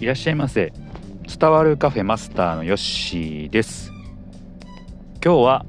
[0.00, 0.72] いらっしゃいませ。
[1.26, 3.92] 伝わるカフェマスターのヨッシーです。
[5.24, 5.66] 今日は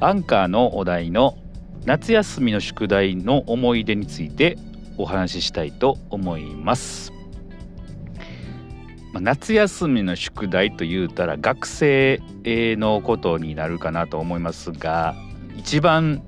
[0.00, 1.38] アンカーのお題の
[1.84, 4.58] 夏休みの宿題の思い出について
[4.98, 7.12] お話ししたいと思います。
[9.12, 15.14] ま夏休みの宿題と言うたら学生のことになるかなと思いますが
[15.56, 16.20] 一番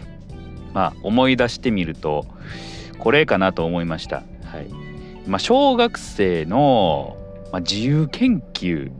[0.74, 2.26] まあ思い出してみると
[2.98, 4.22] これかなと思いました。
[4.44, 4.87] はい。
[5.28, 7.18] まあ、小学生の、
[7.52, 8.90] ま、自由研究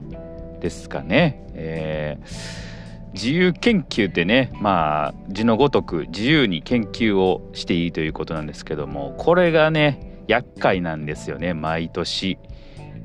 [0.60, 1.42] ですかね。
[1.55, 12.38] えー、自由研究ってねまあ字のごとく自由に研究をしていいということなんですけどもこれがね厄介なんですよね毎年。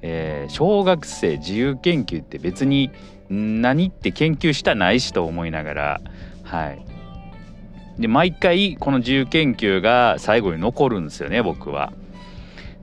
[0.05, 2.92] えー、小学生自由研究って別に
[3.30, 6.02] 何って研究したないしと思いながら
[6.44, 6.86] はい
[7.98, 11.94] で毎回この自由研究が最後に残るんですよね僕は。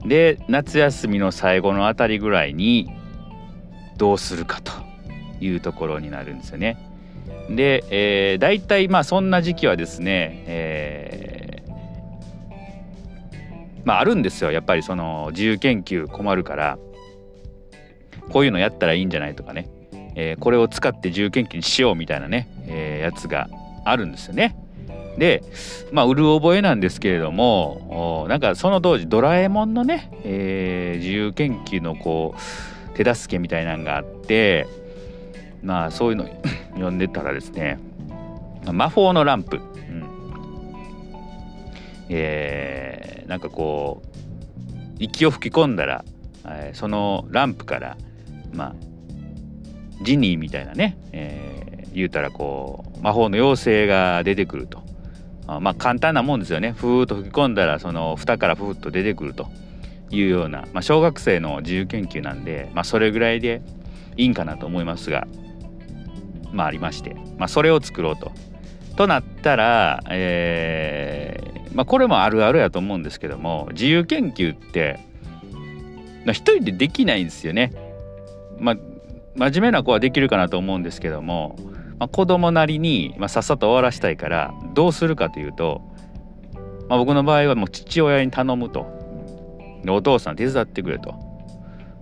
[0.05, 2.89] で夏休みの最後のあたりぐらいに
[3.97, 4.71] どうするかと
[5.39, 6.77] いうところになるんですよね。
[7.49, 11.71] で、えー、大体まあそんな時期はですね、えー、
[13.83, 16.79] まああるんですよやっぱりその自由研究困るから
[18.29, 19.69] こういうのやったらいいんじゃないとかね、
[20.15, 23.49] えー、これを使って自由研究にしようみたいなね、えー、やつが
[23.85, 24.55] あるんですよね。
[25.17, 25.43] で
[25.91, 34.67] まあうる覚えなんですけれどもなんかその当時ドラえもんのね、えー、自由研究のこう手助けみたいなのがあって
[35.63, 36.25] まあそういうの
[36.73, 37.79] 読んでたらですね
[38.71, 40.03] 魔法のランプ、うん。
[42.09, 44.11] えー、なんかこう
[44.99, 46.05] 息を吹き込んだら、
[46.45, 47.97] えー、そのランプから
[48.53, 48.75] まあ
[50.03, 54.90] ジニーみたいなね、えー、言うたらこう魔法の妖精が出てくると。
[55.59, 59.47] まあ簡単なもんですよねふーっと吹き込んだらその蓋からふーっと出てくると
[60.09, 63.61] いうような、まあ、小学生の自由研究なんで、まあ、それぐらいで
[64.17, 65.27] いいんかなと思いますが
[66.51, 68.31] まあありまして、まあ、それを作ろうと。
[68.97, 74.99] となったら、えーまあ、これもあるあるやと思うんですけども自由研究って
[76.27, 77.73] 一人でできないんですよね。
[78.59, 78.77] まあ
[79.35, 81.57] 真面目な子はできるかなと思うんですけども
[82.01, 85.83] まあ、子供なりに、まあ、さっさと終わらしたいからどうするかというと、
[86.89, 88.87] まあ、僕の場合はもう父親に頼むと。
[89.83, 91.13] でお父さん手伝ってくれと。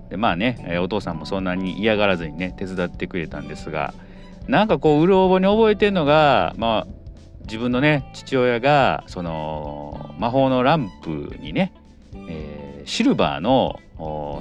[0.10, 3.94] でまあねお父さんもそんなに嫌がらずにね手伝ってくれたんですが
[4.48, 6.88] なんかこううる覚えに覚えてるのがまあ
[7.42, 11.74] 自分のね父親がその魔法のランプにね、
[12.30, 13.82] えー、シルバーの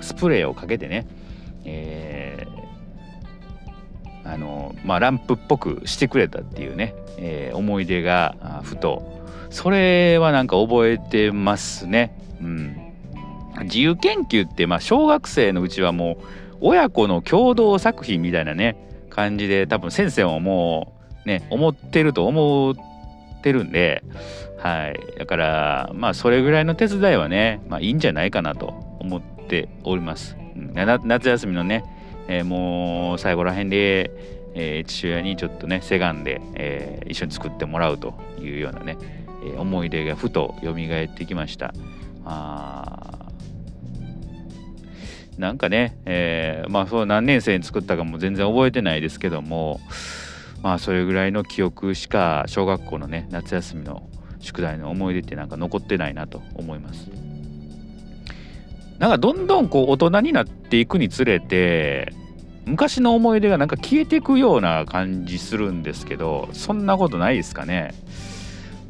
[0.02, 1.08] スプレーをかけてね、
[1.64, 2.46] え
[4.28, 9.18] あの、まあ、ランプっぽくしてくれたっていうね、えー、思い出がふと
[9.50, 12.14] それはなんか覚えてますね。
[12.40, 12.76] うん、
[13.62, 18.76] 自由研究って、まあ、小学生のうちはもう親子の共同作品みたいなね
[19.10, 20.92] 感じで多分先生もも
[21.24, 24.04] うね思ってると思ってるんで
[24.58, 28.66] はいだからまあそれぐらいの手伝いはね、まあ、いいんじゃないかなと
[29.00, 30.36] 思っております。
[30.54, 31.84] うん、夏休みのね
[32.28, 34.10] えー、もう最後ら辺で、
[34.54, 38.96] えー、父親にちょっとねせがんで、えー、一緒に作ってもらうというようなね、
[39.44, 41.72] え、思い出がふと蘇ってきました
[42.24, 43.18] あ
[45.38, 49.80] なんかね、え、まあそう何年生に作ったかも全然覚えてないですけども
[50.62, 54.08] まあそれぐらいの記憶しか小学校のね夏休みの
[54.40, 57.27] 宿題の思い出ってなんか残ってないなと思います。
[58.98, 62.12] なんかどんどんこう大人になっていくにつれて
[62.66, 67.94] 昔の思い出がなんか消えていくような感じするんですけどそんなことないですかね。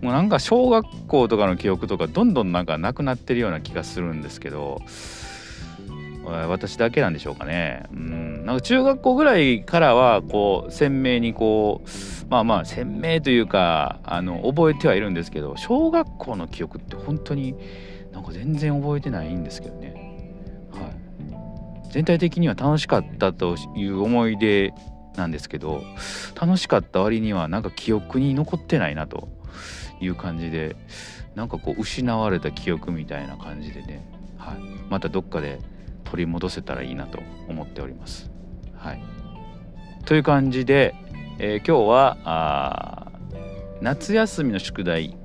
[0.03, 4.81] もうなんか小学校とかの記憶とかどんどんなんかなくなってるような気がするんですけど
[6.25, 7.85] 私だけなんでしょうかね。
[7.93, 8.47] うん。
[8.47, 11.89] なんか中学校ぐらいからはこう鮮明にこう
[12.31, 17.55] まあまあ鮮明というかあの覚えてはいるんですけど小学校の記憶って本当に
[18.13, 19.78] なんか全然覚えてないんですけど。
[21.91, 24.73] 全体的には楽しかったという思い出
[25.17, 25.83] なんですけど
[26.41, 29.29] 楽しかった割にはなんか記憶に残ってないなと
[30.01, 30.77] いう感じで
[31.35, 34.09] なんかこう失われた記憶みたいな感じでね、
[34.39, 34.59] はい、
[34.89, 35.61] またどっかで
[36.05, 38.31] 取り戻せたらいいなと思っております。
[38.75, 39.03] はい、
[40.05, 40.95] という感じで、
[41.39, 43.13] えー、今日はあ
[43.81, 45.17] 夏休みの宿題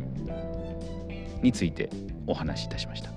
[1.41, 1.89] について
[2.27, 3.11] お話しいたしました。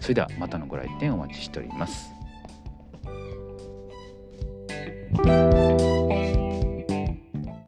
[0.00, 2.19] それではまたのご来店お待ちしております。
[5.22, 5.49] thank you